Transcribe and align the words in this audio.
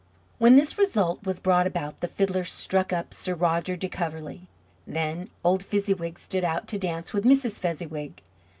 When 0.39 0.55
this 0.55 0.79
result 0.79 1.23
was 1.27 1.39
brought 1.39 1.67
about 1.67 1.99
the 1.99 2.07
fiddler 2.07 2.43
struck 2.43 2.91
up 2.91 3.13
"Sir 3.13 3.35
Roger 3.35 3.75
de 3.75 3.87
Coverley." 3.87 4.47
Then 4.87 5.29
old 5.43 5.61
Fezziwig 5.63 6.17
stood 6.17 6.43
out 6.43 6.65
to 6.69 6.79
dance 6.79 7.13
with 7.13 7.23
Mrs. 7.23 7.59
Fezziwig. 7.59 8.23